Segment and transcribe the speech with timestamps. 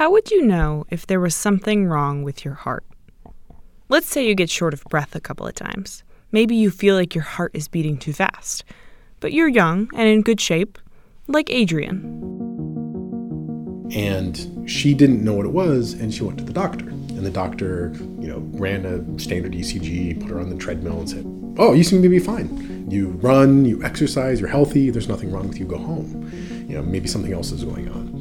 [0.00, 2.86] How would you know if there was something wrong with your heart?
[3.90, 6.04] Let's say you get short of breath a couple of times.
[6.32, 8.64] Maybe you feel like your heart is beating too fast.
[9.20, 10.78] But you're young and in good shape,
[11.26, 11.98] like Adrian.
[13.94, 16.88] And she didn't know what it was, and she went to the doctor.
[16.88, 21.10] And the doctor, you know, ran a standard ECG, put her on the treadmill, and
[21.10, 21.26] said,
[21.58, 22.90] Oh, you seem to be fine.
[22.90, 26.66] You run, you exercise, you're healthy, there's nothing wrong with you, go home.
[26.66, 28.19] You know, maybe something else is going on.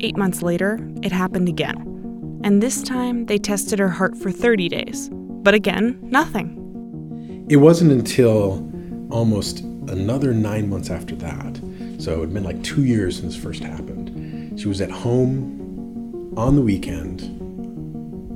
[0.00, 2.40] Eight months later, it happened again.
[2.44, 5.10] And this time, they tested her heart for 30 days.
[5.12, 7.46] But again, nothing.
[7.50, 8.64] It wasn't until
[9.10, 11.56] almost another nine months after that,
[11.98, 14.60] so it had been like two years since this first happened.
[14.60, 17.22] She was at home on the weekend.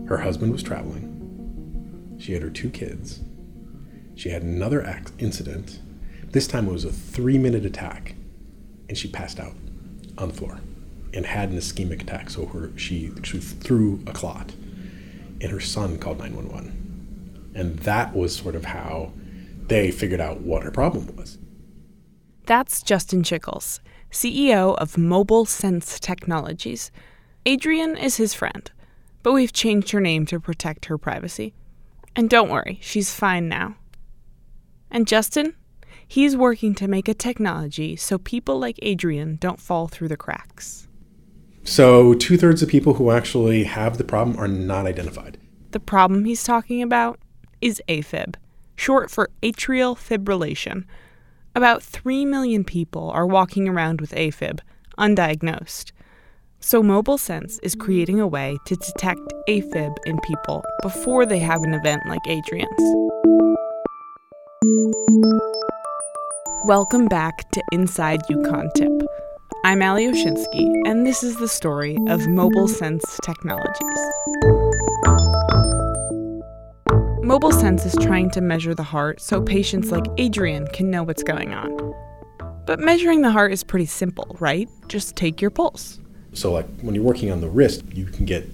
[0.08, 2.16] Her husband was traveling.
[2.18, 3.20] She had her two kids.
[4.16, 5.78] She had another ac- incident.
[6.24, 8.16] This time it was a three minute attack,
[8.88, 9.54] and she passed out
[10.18, 10.58] on the floor
[11.14, 12.30] and had an ischemic attack.
[12.30, 14.52] So her she, she threw a clot,
[15.40, 17.52] and her son called 911.
[17.54, 19.12] And that was sort of how
[19.66, 21.38] they figured out what her problem was.
[22.46, 26.90] That's Justin Chickles, CEO of Mobile Sense Technologies.
[27.46, 28.70] Adrian is his friend,
[29.22, 31.54] but we've changed her name to protect her privacy.
[32.16, 33.76] And don't worry, she's fine now.
[34.90, 35.54] And Justin?
[36.06, 40.86] He's working to make a technology so people like Adrian don't fall through the cracks.
[41.64, 45.38] So, two thirds of people who actually have the problem are not identified.
[45.70, 47.20] The problem he's talking about
[47.60, 48.34] is AFib,
[48.74, 50.84] short for atrial fibrillation.
[51.54, 54.58] About 3 million people are walking around with AFib,
[54.98, 55.92] undiagnosed.
[56.58, 61.62] So, Mobile Sense is creating a way to detect AFib in people before they have
[61.62, 62.68] an event like Adrian's.
[66.64, 68.90] Welcome back to Inside UConn Tip.
[69.64, 74.00] I'm Ali Oshinsky, and this is the story of Mobile Sense Technologies.
[77.22, 81.22] Mobile Sense is trying to measure the heart so patients like Adrian can know what's
[81.22, 81.94] going on.
[82.66, 84.68] But measuring the heart is pretty simple, right?
[84.88, 86.00] Just take your pulse.
[86.32, 88.44] So, like when you're working on the wrist, you can get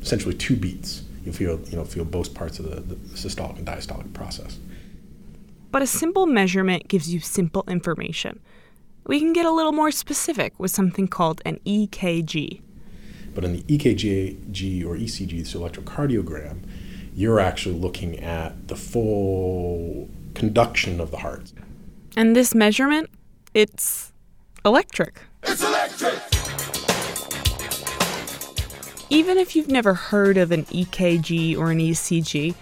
[0.00, 1.02] essentially two beats.
[1.26, 4.58] You feel, you know, feel both parts of the, the systolic and diastolic process.
[5.70, 8.40] But a simple measurement gives you simple information.
[9.10, 12.60] We can get a little more specific with something called an EKG.
[13.34, 16.60] But in the EKG or ECG, so electrocardiogram,
[17.12, 21.52] you're actually looking at the full conduction of the heart.
[22.16, 23.10] And this measurement,
[23.52, 24.12] it's
[24.64, 25.20] electric.
[25.42, 26.22] It's electric!
[29.10, 32.54] Even if you've never heard of an EKG or an ECG,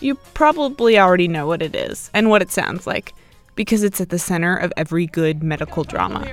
[0.00, 3.12] you probably already know what it is and what it sounds like
[3.54, 6.24] because it's at the center of every good medical drama.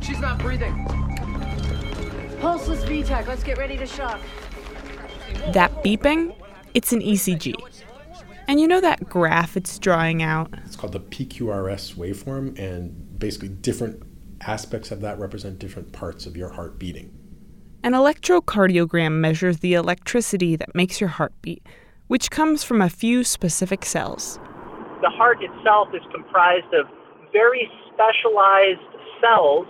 [0.00, 0.86] She's not breathing.
[2.40, 4.20] Pulseless V-tach, let's get ready to shock.
[5.52, 6.34] That beeping,
[6.74, 7.54] it's an ECG.
[8.48, 10.52] And you know that graph it's drawing out?
[10.66, 14.02] It's called the PQRS waveform, and basically different
[14.40, 17.16] aspects of that represent different parts of your heart beating.
[17.84, 21.66] An electrocardiogram measures the electricity that makes your heart beat,
[22.08, 24.38] which comes from a few specific cells.
[25.02, 26.86] The heart itself is comprised of
[27.32, 28.86] very specialized
[29.20, 29.66] cells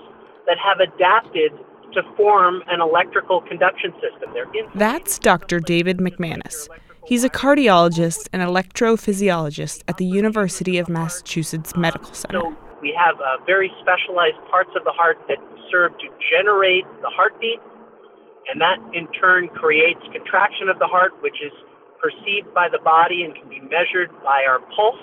[0.47, 1.53] that have adapted
[1.95, 4.33] to form an electrical conduction system.
[4.75, 5.61] That's Dr.
[5.61, 6.69] David McManus.
[7.05, 12.41] He's a cardiologist and electrophysiologist at the University of Massachusetts Medical Center.
[12.41, 15.39] So we have uh, very specialized parts of the heart that
[15.71, 17.59] serve to generate the heartbeat,
[18.51, 21.53] and that in turn creates contraction of the heart, which is
[22.03, 24.99] perceived by the body and can be measured by our pulse.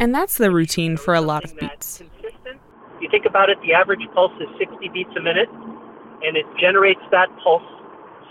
[0.00, 2.02] And that's the routine for a lot of beats.
[3.00, 5.48] You think about it, the average pulse is 60 beats a minute,
[6.22, 7.62] and it generates that pulse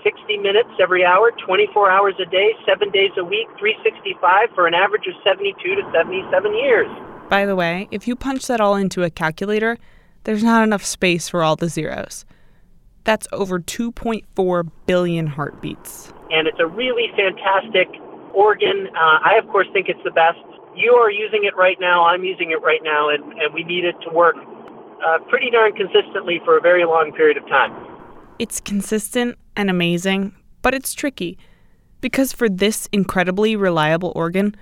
[0.04, 4.74] 60 minutes every hour, 24 hours a day, seven days a week, 365 for an
[4.74, 6.88] average of 72 to 77 years.
[7.30, 9.78] By the way, if you punch that all into a calculator,
[10.26, 12.26] there's not enough space for all the zeros.
[13.04, 16.14] That's over 2.4 billion heartbeats.
[16.32, 17.88] And it's a really fantastic
[18.34, 18.88] organ.
[18.88, 20.40] Uh, I, of course, think it's the best.
[20.76, 22.06] You are using it right now.
[22.06, 24.36] I'm using it right now, and, and we need it to work
[25.06, 27.74] uh, pretty darn consistently for a very long period of time.
[28.40, 31.38] It's consistent and amazing, but it's tricky
[32.02, 34.56] because for this incredibly reliable organ,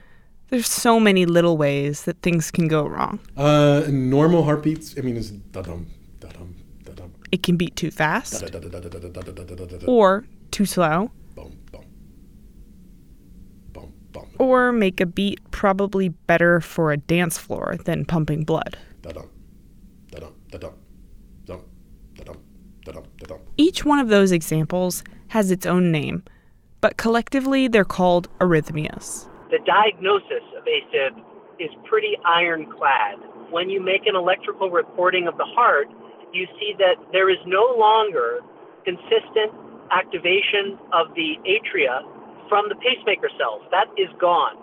[0.50, 3.20] there's so many little ways that things can go wrong.
[3.38, 5.88] Uh, normal heartbeats, I mean, is da-dum,
[6.20, 7.14] da-dum, da-dum.
[7.32, 8.44] It can beat too fast
[9.88, 11.10] or too slow
[14.42, 18.76] or make a beat probably better for a dance floor than pumping blood.
[23.56, 26.24] Each one of those examples has its own name,
[26.82, 29.30] but collectively they're called arrhythmias.
[29.52, 31.22] The diagnosis of AFib
[31.60, 33.20] is pretty ironclad.
[33.52, 35.88] When you make an electrical recording of the heart,
[36.34, 38.40] you see that there is no longer
[38.86, 39.54] consistent
[39.92, 42.02] activation of the atria
[42.52, 43.64] from the pacemaker cells.
[43.72, 44.60] That is gone.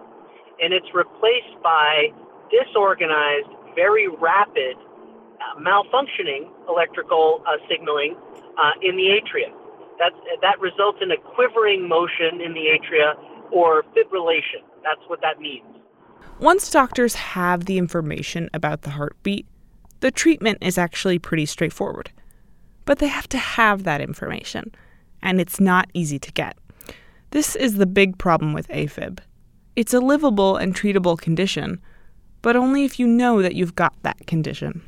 [0.60, 2.12] And it's replaced by
[2.52, 8.14] disorganized, very rapid, uh, malfunctioning electrical uh, signaling
[8.60, 9.48] uh, in the atria.
[9.98, 10.12] That,
[10.42, 13.14] that results in a quivering motion in the atria
[13.50, 14.60] or fibrillation.
[14.84, 15.64] That's what that means.
[16.38, 19.46] Once doctors have the information about the heartbeat,
[20.00, 22.10] the treatment is actually pretty straightforward.
[22.84, 24.72] But they have to have that information,
[25.22, 26.56] and it's not easy to get.
[27.30, 29.18] This is the big problem with AFib.
[29.76, 31.80] It's a livable and treatable condition,
[32.42, 34.82] but only if you know that you've got that condition.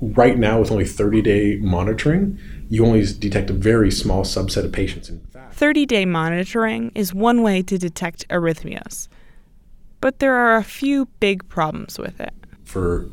[0.00, 2.38] Right now, with only 30 day monitoring,
[2.70, 5.10] you only detect a very small subset of patients.
[5.52, 9.08] 30 day monitoring is one way to detect arrhythmias,
[10.00, 12.32] but there are a few big problems with it.
[12.64, 13.10] For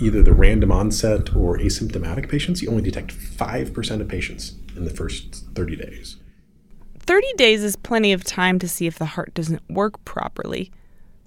[0.00, 4.90] either the random onset or asymptomatic patients, you only detect 5% of patients in the
[4.90, 6.16] first 30 days.
[7.06, 10.70] 30 days is plenty of time to see if the heart doesn't work properly,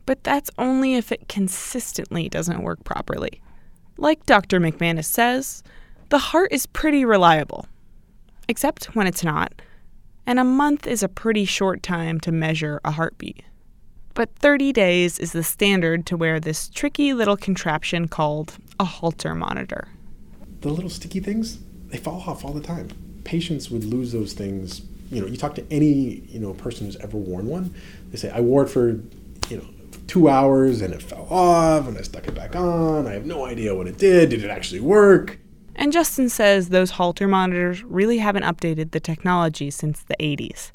[0.05, 3.41] but that's only if it consistently doesn't work properly.
[3.97, 4.59] Like Dr.
[4.59, 5.63] McManus says,
[6.09, 7.67] the heart is pretty reliable,
[8.47, 9.53] except when it's not,
[10.25, 13.43] and a month is a pretty short time to measure a heartbeat
[14.19, 19.33] but 30 days is the standard to wear this tricky little contraption called a Holter
[19.33, 19.87] monitor.
[20.59, 22.89] The little sticky things, they fall off all the time.
[23.23, 24.81] Patients would lose those things.
[25.11, 27.73] You know, you talk to any, you know, person who's ever worn one,
[28.11, 28.89] they say, I wore it for,
[29.50, 29.65] you know,
[30.07, 33.07] two hours and it fell off and I stuck it back on.
[33.07, 34.29] I have no idea what it did.
[34.29, 35.39] Did it actually work?
[35.75, 40.71] And Justin says those Holter monitors really haven't updated the technology since the 80s.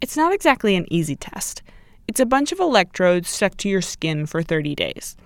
[0.00, 1.62] It's not exactly an easy test.
[2.08, 5.16] It's a bunch of electrodes stuck to your skin for 30 days.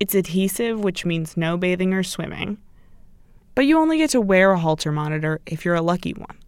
[0.00, 2.58] It's adhesive, which means no bathing or swimming.
[3.54, 6.38] But you only get to wear a Holter monitor if you're a lucky one.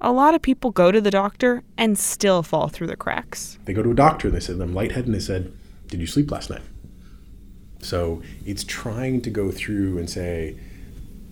[0.00, 3.58] A lot of people go to the doctor and still fall through the cracks.
[3.64, 5.52] They go to a doctor and they said, I'm lightheaded, and they said,
[5.88, 6.62] Did you sleep last night?
[7.80, 10.56] So it's trying to go through and say,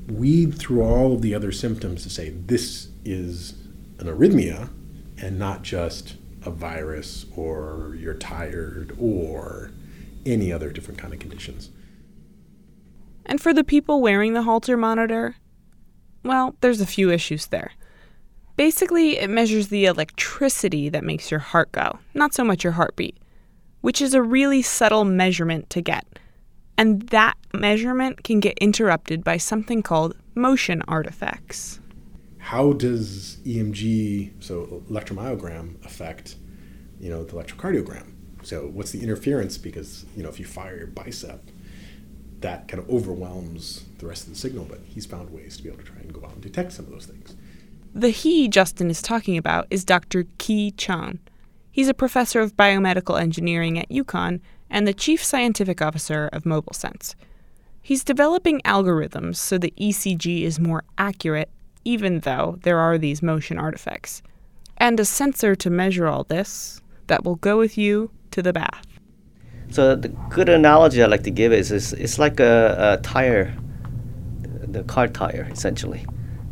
[0.08, 3.54] weed through all of the other symptoms to say this is
[3.98, 4.70] an arrhythmia
[5.18, 9.72] and not just a virus or you're tired or
[10.24, 11.70] any other different kind of conditions.
[13.24, 15.36] And for the people wearing the Holter monitor,
[16.22, 17.72] well, there's a few issues there.
[18.56, 23.16] Basically, it measures the electricity that makes your heart go, not so much your heartbeat,
[23.82, 26.06] which is a really subtle measurement to get.
[26.78, 31.80] And that measurement can get interrupted by something called motion artifacts
[32.46, 36.36] how does EMG, so electromyogram, affect,
[37.00, 38.12] you know, the electrocardiogram?
[38.44, 39.58] So what's the interference?
[39.58, 41.42] Because you know, if you fire your bicep,
[42.42, 44.64] that kind of overwhelms the rest of the signal.
[44.64, 46.84] But he's found ways to be able to try and go out and detect some
[46.84, 47.34] of those things.
[47.96, 50.26] The he Justin is talking about is Dr.
[50.36, 51.18] Ki Chon.
[51.72, 57.14] He's a professor of biomedical engineering at UConn and the chief scientific officer of MobileSense.
[57.80, 61.48] He's developing algorithms so the ECG is more accurate
[61.86, 64.20] even though there are these motion artifacts,
[64.76, 68.86] and a sensor to measure all this that will go with you to the bath.
[69.70, 73.56] So the good analogy I like to give is, is it's like a, a tire,
[74.42, 76.04] the car tire essentially,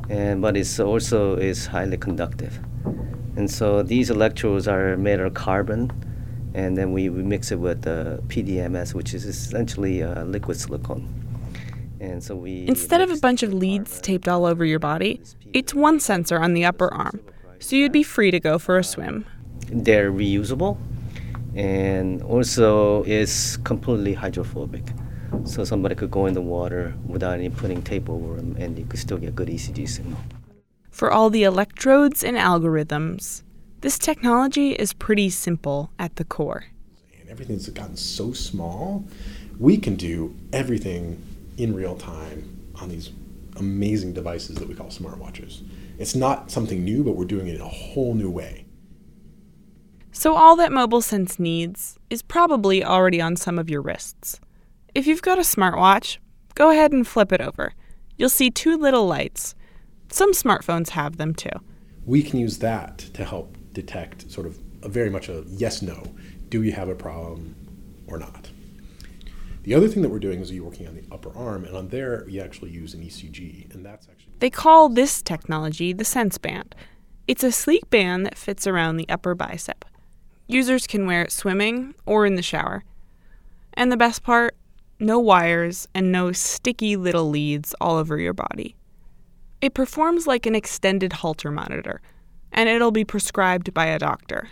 [0.08, 2.58] and but it's also is highly conductive,
[3.36, 5.90] and so these electrodes are made of carbon,
[6.54, 10.58] and then we, we mix it with uh, the PDMS, which is essentially a liquid
[10.58, 11.08] silicone.
[12.00, 15.72] And so we Instead of a bunch of leads taped all over your body, it's
[15.74, 17.20] one sensor on the upper arm.
[17.60, 19.24] So you'd be free to go for a swim.
[19.68, 20.76] They're reusable
[21.54, 24.84] and also it's completely hydrophobic.
[25.44, 28.84] So somebody could go in the water without any putting tape over them and you
[28.84, 30.18] could still get good ECG signal.
[30.90, 33.42] For all the electrodes and algorithms,
[33.80, 36.66] this technology is pretty simple at the core.
[37.20, 39.04] And everything's gotten so small,
[39.58, 41.22] we can do everything
[41.58, 43.10] in real time on these
[43.56, 45.62] amazing devices that we call smartwatches.
[45.98, 48.64] It's not something new, but we're doing it in a whole new way.
[50.12, 54.40] So, all that MobileSense needs is probably already on some of your wrists.
[54.94, 56.18] If you've got a smartwatch,
[56.54, 57.72] go ahead and flip it over.
[58.16, 59.56] You'll see two little lights.
[60.08, 61.50] Some smartphones have them too.
[62.06, 66.14] We can use that to help detect sort of a very much a yes no.
[66.48, 67.56] Do you have a problem
[68.06, 68.50] or not?
[69.64, 71.88] The other thing that we're doing is you're working on the upper arm, and on
[71.88, 76.38] there you actually use an ECG, and that's actually They call this technology the Sense
[76.38, 76.74] Band.
[77.26, 79.84] It's a sleek band that fits around the upper bicep.
[80.46, 82.84] Users can wear it swimming or in the shower.
[83.72, 84.54] And the best part
[84.98, 88.76] no wires and no sticky little leads all over your body.
[89.60, 92.00] It performs like an extended Holter monitor,
[92.52, 94.48] and it'll be prescribed by a doctor.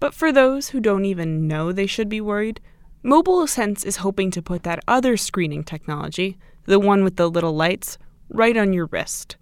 [0.00, 2.60] But for those who don't even know they should be worried,
[3.02, 7.54] Mobile Sense is hoping to put that other screening technology, the one with the little
[7.54, 7.98] lights,
[8.30, 9.36] right on your wrist.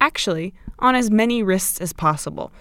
[0.00, 2.52] Actually, on as many wrists as possible,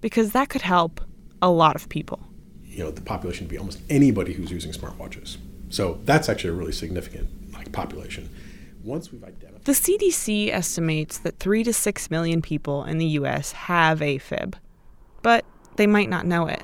[0.00, 1.00] because that could help
[1.42, 2.20] a lot of people.
[2.64, 5.36] you know the population would be almost anybody who's using smartwatches.
[5.70, 8.28] So that's actually a really significant like population.
[8.82, 13.52] Once we've identified The CDC estimates that 3 to 6 million people in the US
[13.52, 14.54] have AFib,
[15.22, 15.44] but
[15.76, 16.62] they might not know it.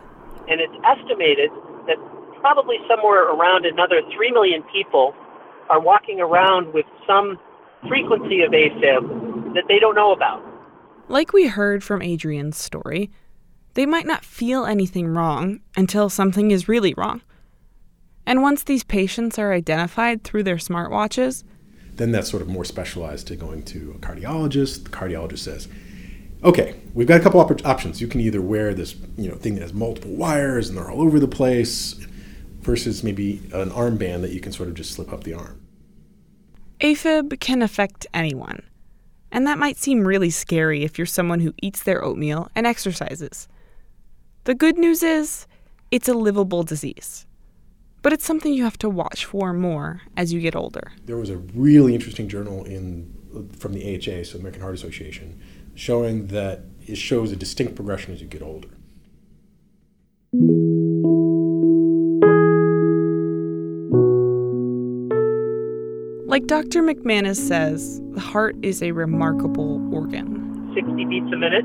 [0.49, 1.51] And it's estimated
[1.87, 1.97] that
[2.41, 5.15] probably somewhere around another 3 million people
[5.69, 7.39] are walking around with some
[7.89, 10.43] frequency of AFib that they don't know about.
[11.09, 13.11] Like we heard from Adrian's story,
[13.75, 17.21] they might not feel anything wrong until something is really wrong.
[18.27, 21.45] And once these patients are identified through their smartwatches,
[21.95, 24.85] then that's sort of more specialized to going to a cardiologist.
[24.85, 25.69] The cardiologist says,
[26.45, 28.01] "Okay, we've got a couple op- options.
[28.01, 31.01] You can either wear this, you know, thing that has multiple wires and they're all
[31.01, 31.95] over the place,
[32.61, 35.61] versus maybe an armband that you can sort of just slip up the arm."
[36.81, 38.61] AFib can affect anyone.
[39.33, 43.49] And that might seem really scary if you're someone who eats their oatmeal and exercises.
[44.45, 45.47] The good news is,
[45.91, 47.27] it's a livable disease.
[48.07, 50.93] But it's something you have to watch for more as you get older.
[51.07, 55.43] There was a really interesting journal in uh, from the AHA, so American Heart Association,
[55.75, 58.69] showing that it shows a distinct progression as you get older.
[66.29, 66.85] Like Dr.
[66.85, 70.73] McManus says, the heart is a remarkable organ.
[70.77, 71.65] 60 beats a minute,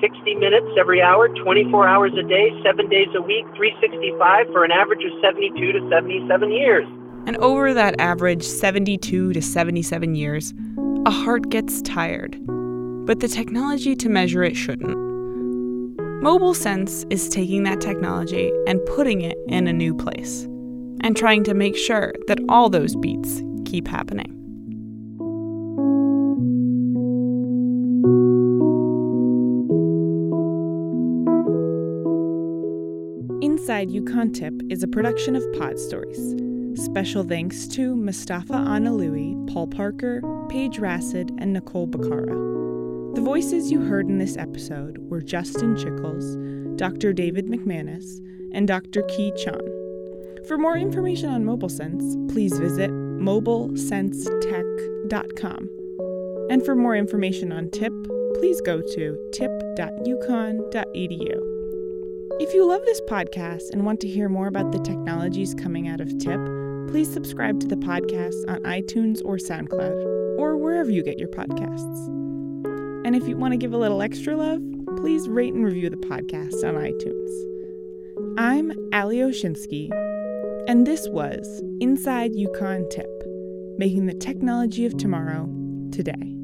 [0.00, 4.70] 60 minutes every hour, 24 hours a day, 7 days a week, 365 for an
[4.70, 6.86] average of 72 to 77 years.
[7.26, 10.54] And over that average 72 to 77 years,
[11.04, 12.38] a heart gets tired.
[13.06, 14.96] But the technology to measure it shouldn't.
[16.22, 20.44] Mobile Sense is taking that technology and putting it in a new place,
[21.00, 24.37] and trying to make sure that all those beats keep happening.
[33.88, 36.34] Inside UConn Tip is a production of Pod Stories.
[36.84, 43.14] Special thanks to Mustafa Analui, Paul Parker, Paige Rassid, and Nicole Bacara.
[43.14, 47.14] The voices you heard in this episode were Justin Chickles, Dr.
[47.14, 48.20] David McManus,
[48.52, 49.00] and Dr.
[49.02, 49.60] Ki Chon.
[50.46, 55.70] For more information on Mobile Sense, please visit mobilesensetech.com.
[56.50, 57.92] And for more information on TIP,
[58.34, 61.57] please go to tip.uconn.edu.
[62.40, 66.00] If you love this podcast and want to hear more about the technologies coming out
[66.00, 66.38] of TIP,
[66.86, 72.06] please subscribe to the podcast on iTunes or SoundCloud, or wherever you get your podcasts.
[73.04, 74.62] And if you want to give a little extra love,
[74.98, 78.38] please rate and review the podcast on iTunes.
[78.38, 79.90] I'm Ali Oshinsky,
[80.68, 83.10] and this was Inside UConn Tip,
[83.78, 85.52] making the technology of tomorrow
[85.90, 86.37] today.